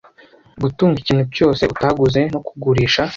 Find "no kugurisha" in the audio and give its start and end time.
2.33-3.03